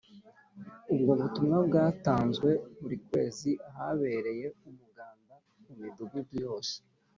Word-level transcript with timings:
Ubwo 0.93 1.11
butumwa 1.21 1.57
bwatanzwe 1.67 2.49
buri 2.81 2.97
kwezi 3.07 3.49
ahabereye 3.69 4.45
Umuganda 4.69 5.33
mu 5.65 5.73
Midugudu 5.81 6.35
yose 6.45 6.75